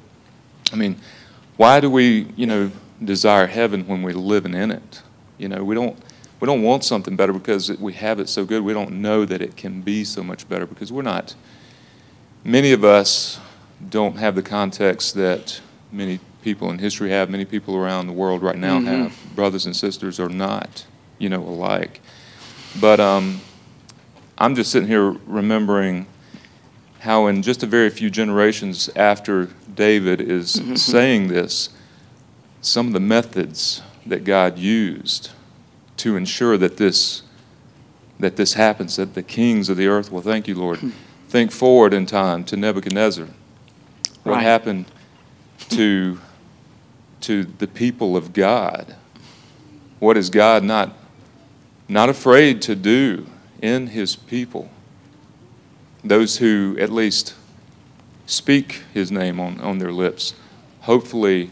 [0.73, 0.97] I mean,
[1.57, 2.73] why do we, you know,
[3.05, 5.01] desire heaven when we're living in it?
[5.39, 5.97] You know, we don't
[6.41, 8.65] we don't want something better because we have it so good.
[8.65, 11.37] We don't know that it can be so much better because we're not.
[12.43, 13.39] Many of us
[13.89, 15.61] don't have the context that
[15.93, 17.31] many people in history have.
[17.31, 18.89] Many people around the world right now mm-hmm.
[18.89, 19.17] have.
[19.37, 20.85] Brothers and sisters are not,
[21.19, 22.01] you know, alike.
[22.81, 23.41] But um,
[24.39, 26.07] I'm just sitting here remembering
[27.01, 30.77] how, in just a very few generations after David is mm-hmm.
[30.77, 31.71] saying this,
[32.61, 35.31] some of the methods that God used
[35.99, 37.23] to ensure that this
[38.21, 40.79] that this happens, that the kings of the earth will thank you, Lord.
[40.79, 40.91] Hmm.
[41.29, 43.27] Think forward in time to Nebuchadnezzar.
[44.23, 44.43] What right.
[44.43, 44.87] happened
[45.71, 46.21] to
[47.23, 48.95] to the people of God?
[49.99, 50.97] What is God not
[51.89, 53.27] not afraid to do
[53.63, 54.71] in his people,
[56.05, 57.35] those who at least
[58.27, 60.35] speak his name on, on their lips,
[60.81, 61.51] hopefully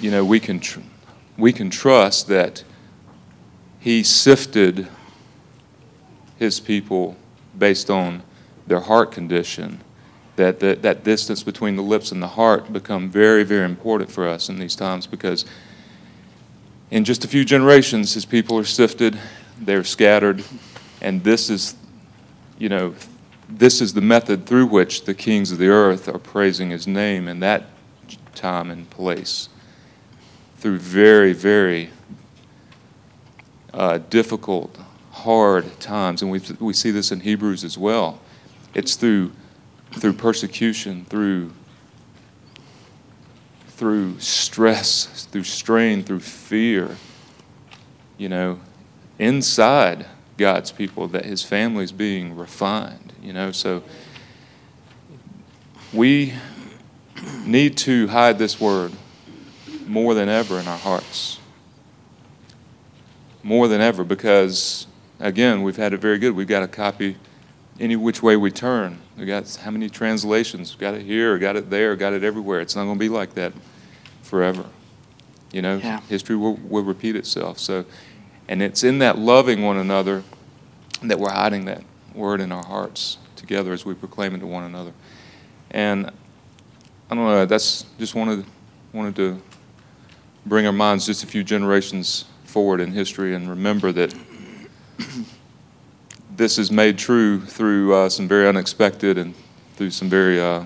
[0.00, 0.80] you know, we can, tr-
[1.38, 2.62] we can trust that
[3.80, 4.88] He sifted
[6.38, 7.16] His people
[7.56, 8.22] based on
[8.66, 9.80] their heart condition.
[10.36, 14.26] That, that that distance between the lips and the heart become very, very important for
[14.26, 15.44] us in these times because
[16.90, 19.18] in just a few generations, His people are sifted,
[19.58, 20.44] they're scattered,
[21.00, 21.76] and this is,
[22.58, 22.94] you know,
[23.48, 27.28] this is the method through which the kings of the earth are praising his name
[27.28, 27.64] in that
[28.34, 29.48] time and place.
[30.58, 31.90] Through very, very
[33.72, 34.78] uh, difficult,
[35.12, 36.22] hard times.
[36.22, 38.20] And we, we see this in Hebrews as well.
[38.72, 39.32] It's through,
[39.92, 41.52] through persecution, through,
[43.68, 46.96] through stress, through strain, through fear,
[48.16, 48.58] you know,
[49.18, 50.06] inside
[50.36, 53.52] God's people that his family is being refined, you know.
[53.52, 53.82] So
[55.92, 56.34] we
[57.44, 58.92] need to hide this word
[59.86, 61.38] more than ever in our hearts.
[63.42, 64.86] More than ever, because
[65.20, 66.34] again, we've had it very good.
[66.34, 67.16] We've got a copy
[67.78, 68.98] any which way we turn.
[69.18, 70.72] We got how many translations?
[70.72, 72.60] We've got it here, got it there, got it everywhere.
[72.60, 73.52] It's not going to be like that
[74.22, 74.64] forever.
[75.52, 76.00] You know, Yeah.
[76.08, 77.58] history will, will repeat itself.
[77.58, 77.84] So,
[78.48, 80.22] and it's in that loving one another
[81.02, 81.82] that we're hiding that
[82.14, 84.92] word in our hearts together as we proclaim it to one another.
[85.70, 86.06] And
[87.10, 87.46] I don't know.
[87.46, 88.44] That's just wanted
[88.92, 89.42] wanted to
[90.46, 94.14] bring our minds just a few generations forward in history and remember that
[96.36, 99.34] this is made true through uh, some very unexpected and
[99.74, 100.64] through some very uh,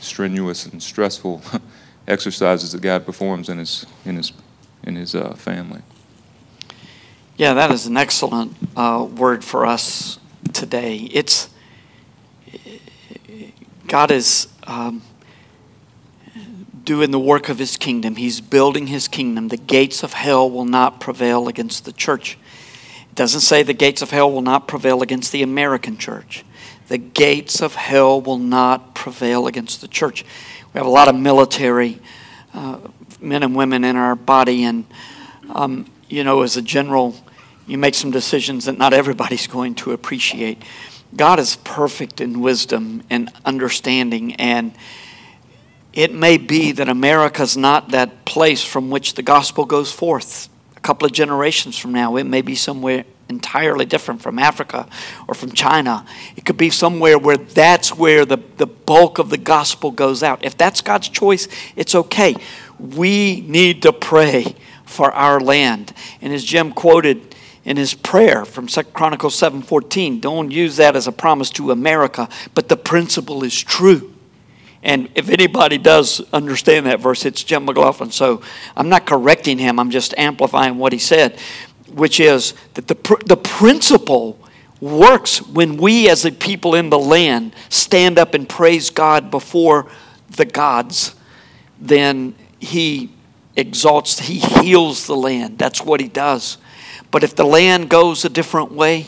[0.00, 1.42] strenuous and stressful
[2.08, 4.32] exercises that God performs in His in His
[4.84, 5.82] in His uh, family.
[7.38, 10.18] Yeah, that is an excellent uh, word for us
[10.54, 10.96] today.
[11.12, 11.50] It's
[13.86, 15.02] God is um,
[16.82, 18.16] doing the work of His kingdom.
[18.16, 19.48] He's building His kingdom.
[19.48, 22.38] The gates of hell will not prevail against the church.
[23.10, 26.42] It doesn't say the gates of hell will not prevail against the American church.
[26.88, 30.24] The gates of hell will not prevail against the church.
[30.72, 32.00] We have a lot of military
[32.54, 32.78] uh,
[33.20, 34.86] men and women in our body, and
[35.50, 37.14] um, you know, as a general,
[37.66, 40.62] you make some decisions that not everybody's going to appreciate.
[41.14, 44.74] God is perfect in wisdom and understanding, and
[45.92, 50.48] it may be that America's not that place from which the gospel goes forth.
[50.76, 54.88] A couple of generations from now, it may be somewhere entirely different from Africa
[55.26, 56.06] or from China.
[56.36, 60.44] It could be somewhere where that's where the, the bulk of the gospel goes out.
[60.44, 62.36] If that's God's choice, it's okay.
[62.78, 64.54] We need to pray
[64.84, 65.92] for our land.
[66.20, 67.34] And as Jim quoted
[67.66, 72.28] in his prayer from 2 Chronicles 7:14, don't use that as a promise to America,
[72.54, 74.14] but the principle is true.
[74.84, 78.12] And if anybody does understand that verse, it's Jim McLaughlin.
[78.12, 78.40] So
[78.76, 81.40] I'm not correcting him, I'm just amplifying what he said,
[81.92, 84.38] which is that the, pr- the principle
[84.80, 89.88] works when we, as a people in the land, stand up and praise God before
[90.30, 91.16] the gods.
[91.80, 93.10] Then he
[93.56, 95.58] exalts, he heals the land.
[95.58, 96.58] That's what he does.
[97.16, 99.06] But if the land goes a different way,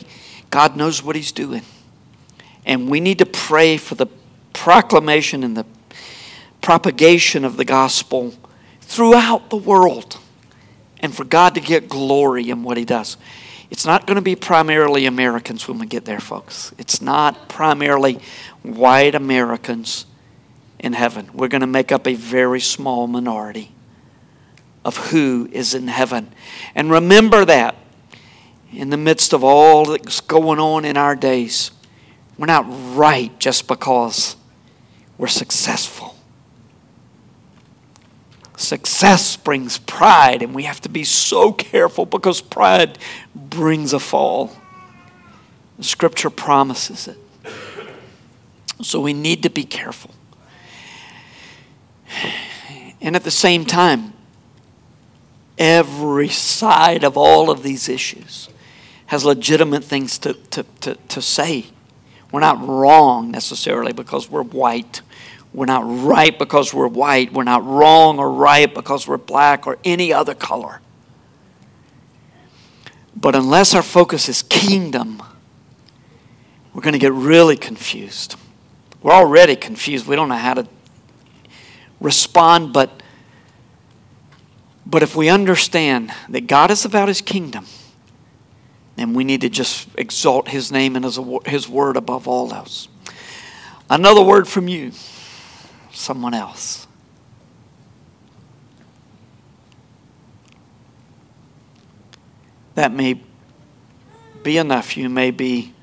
[0.48, 1.60] God knows what he's doing.
[2.64, 4.06] And we need to pray for the
[4.54, 5.66] proclamation and the
[6.62, 8.32] propagation of the gospel
[8.80, 10.16] throughout the world
[11.00, 13.18] and for God to get glory in what he does.
[13.68, 16.72] It's not going to be primarily Americans when we get there, folks.
[16.78, 18.20] It's not primarily
[18.62, 20.06] white Americans
[20.78, 21.28] in heaven.
[21.34, 23.70] We're going to make up a very small minority
[24.82, 26.32] of who is in heaven.
[26.74, 27.74] And remember that
[28.72, 31.70] in the midst of all that's going on in our days,
[32.36, 32.66] we're not
[32.96, 34.36] right just because
[35.16, 36.14] we're successful.
[38.56, 42.98] Success brings pride, and we have to be so careful because pride
[43.34, 44.52] brings a fall.
[45.78, 47.18] The scripture promises it.
[48.82, 50.12] So we need to be careful.
[53.00, 54.12] And at the same time,
[55.56, 58.48] every side of all of these issues
[59.08, 61.66] has legitimate things to, to, to, to say.
[62.30, 65.00] We're not wrong necessarily because we're white.
[65.52, 67.32] We're not right because we're white.
[67.32, 70.80] We're not wrong or right because we're black or any other color.
[73.16, 75.22] But unless our focus is kingdom,
[76.74, 78.36] we're going to get really confused.
[79.02, 80.06] We're already confused.
[80.06, 80.68] We don't know how to
[82.00, 83.02] respond, but
[84.84, 87.66] but if we understand that God is about his kingdom,
[88.98, 92.88] and we need to just exalt his name and his, his word above all else.
[93.88, 94.90] Another word from you,
[95.92, 96.86] someone else.
[102.74, 103.20] That may
[104.42, 104.96] be enough.
[104.96, 105.74] You may be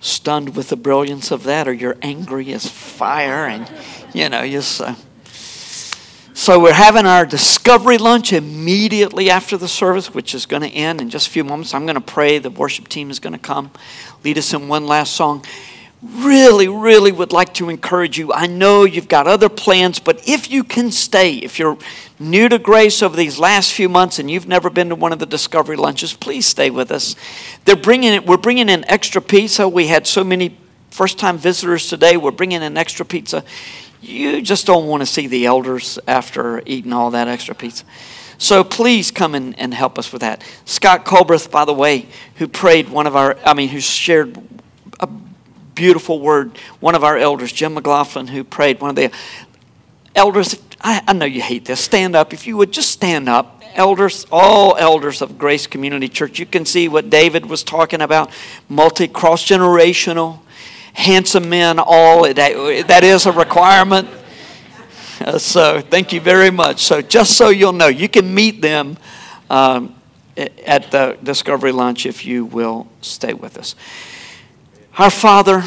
[0.00, 3.70] stunned with the brilliance of that, or you're angry as fire, and
[4.14, 4.94] you know, you're so
[6.48, 11.02] so we're having our discovery lunch immediately after the service, which is going to end
[11.02, 11.74] in just a few moments.
[11.74, 12.38] I'm going to pray.
[12.38, 13.70] The worship team is going to come,
[14.24, 15.44] lead us in one last song.
[16.00, 18.32] Really, really would like to encourage you.
[18.32, 21.76] I know you've got other plans, but if you can stay, if you're
[22.18, 25.18] new to grace over these last few months and you've never been to one of
[25.18, 27.14] the discovery lunches, please stay with us.
[27.66, 28.24] They're bringing it.
[28.24, 29.68] We're bringing in extra pizza.
[29.68, 30.56] We had so many
[30.92, 32.16] first-time visitors today.
[32.16, 33.44] We're bringing in extra pizza
[34.00, 37.84] you just don't want to see the elders after eating all that extra pizza.
[38.38, 40.44] So please come in and help us with that.
[40.64, 44.38] Scott Colbreth, by the way, who prayed one of our, I mean, who shared
[45.00, 45.08] a
[45.74, 49.10] beautiful word, one of our elders, Jim McLaughlin, who prayed, one of the
[50.14, 52.32] elders, I, I know you hate this, stand up.
[52.32, 53.56] If you would just stand up.
[53.74, 58.30] Elders, all elders of Grace Community Church, you can see what David was talking about
[58.68, 60.40] multi cross generational
[60.98, 62.22] handsome men all.
[62.34, 64.08] That, is a requirement.
[65.20, 66.82] Uh, so thank you very much.
[66.82, 68.98] So just so you'll know, you can meet them
[69.48, 69.94] um,
[70.36, 73.74] at the Discovery Lunch if you will stay with us.
[74.98, 75.64] Our Father,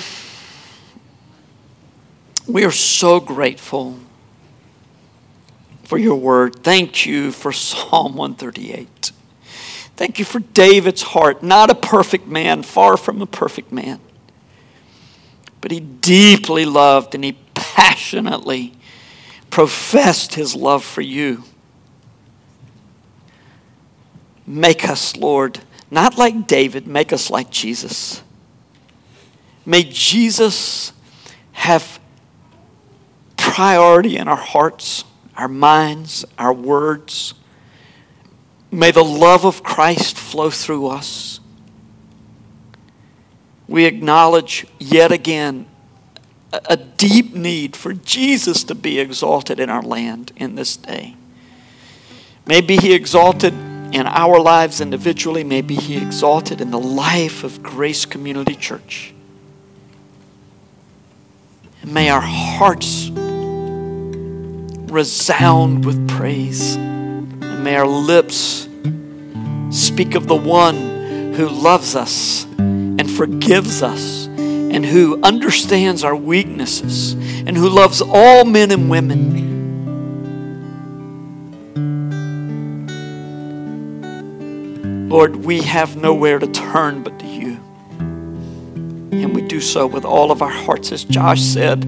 [2.47, 3.99] we are so grateful
[5.83, 6.57] for your word.
[6.57, 9.11] Thank you for Psalm 138.
[9.95, 13.99] Thank you for David's heart, not a perfect man, far from a perfect man
[15.61, 18.73] but he deeply loved and he passionately
[19.51, 21.43] professed his love for you.
[24.47, 25.59] Make us, Lord,
[25.91, 28.23] not like David, make us like Jesus.
[29.65, 30.91] May Jesus
[31.51, 31.99] have
[33.37, 35.03] priority in our hearts,
[35.37, 37.35] our minds, our words.
[38.71, 41.40] May the love of Christ flow through us
[43.71, 45.65] we acknowledge yet again
[46.51, 51.15] a deep need for Jesus to be exalted in our land in this day.
[52.45, 58.05] Maybe He exalted in our lives individually, maybe He exalted in the life of Grace
[58.05, 59.13] Community Church.
[61.81, 63.09] And may our hearts
[64.91, 68.67] resound with praise, and may our lips
[69.69, 72.45] speak of the one who loves us
[72.99, 79.41] and forgives us and who understands our weaknesses and who loves all men and women.
[85.09, 87.59] Lord, we have nowhere to turn but to you.
[87.99, 90.93] And we do so with all of our hearts.
[90.93, 91.83] As Josh said,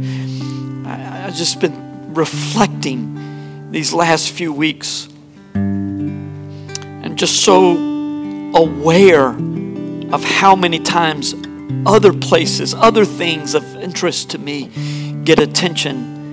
[0.86, 5.08] I, have just been reflecting these last few weeks
[5.54, 7.78] and just so
[8.56, 9.34] aware
[10.14, 11.34] of how many times
[11.88, 14.70] other places, other things of interest to me
[15.24, 16.32] get attention,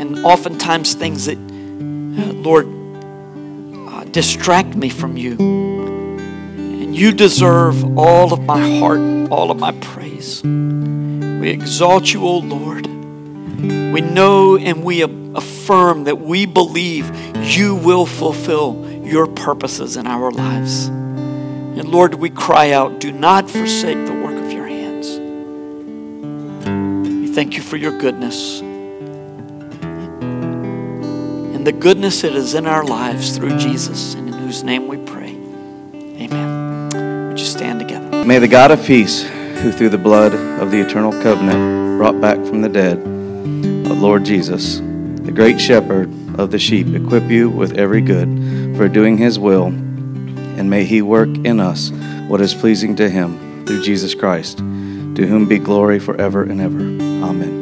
[0.00, 5.36] and oftentimes things that, Lord, uh, distract me from you.
[5.38, 8.98] And you deserve all of my heart,
[9.30, 10.42] all of my praise.
[10.42, 12.86] We exalt you, O Lord.
[12.86, 17.08] We know and we affirm that we believe
[17.56, 20.90] you will fulfill your purposes in our lives.
[21.74, 25.18] And Lord, we cry out, do not forsake the work of your hands.
[27.20, 28.60] We thank you for your goodness.
[31.50, 34.98] And the goodness that is in our lives through Jesus, and in whose name we
[34.98, 35.30] pray.
[35.94, 37.28] Amen.
[37.28, 38.22] Would you stand together?
[38.22, 42.36] May the God of peace, who through the blood of the eternal covenant brought back
[42.44, 47.78] from the dead, of Lord Jesus, the great shepherd of the sheep, equip you with
[47.78, 49.72] every good for doing his will
[50.58, 51.90] and may He work in us
[52.28, 56.80] what is pleasing to Him through Jesus Christ, to whom be glory forever and ever.
[57.24, 57.61] Amen.